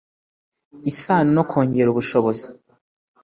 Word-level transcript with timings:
isano 0.91 1.29
no 1.35 1.43
kongera 1.49 1.87
ubushobozi 1.89 2.47